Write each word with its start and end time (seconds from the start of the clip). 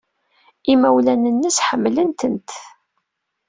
Imawlan-nnes 0.73 1.57
ḥemmlen-tent. 1.67 2.49